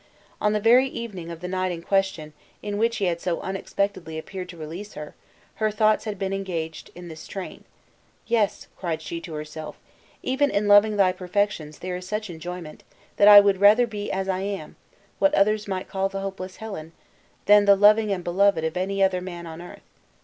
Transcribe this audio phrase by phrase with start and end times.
[0.41, 4.17] On the very evening of the night in question in which he had so unexpectedly
[4.17, 5.13] appeared to release her,
[5.57, 7.65] her thoughts had been engaged in this train:
[8.25, 9.77] "Yes," cried she to herself,
[10.23, 12.81] "even in loving thy perfections there is such enjoyment,
[13.17, 14.75] that I would rather be as I am
[15.19, 16.93] what others might call the hopeless Helen,
[17.45, 19.83] than the loving and beloved of any other man on earth.